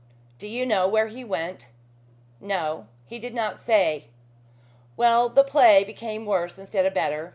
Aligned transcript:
"Do 0.39 0.47
you 0.47 0.65
know 0.65 0.87
where 0.87 1.05
he 1.05 1.23
went?" 1.23 1.67
"No. 2.39 2.87
He 3.05 3.19
did 3.19 3.35
not 3.35 3.55
say. 3.55 4.05
Well, 4.97 5.29
the 5.29 5.43
play 5.43 5.83
became 5.83 6.25
worse 6.25 6.57
instead 6.57 6.87
of 6.87 6.93
better. 6.95 7.29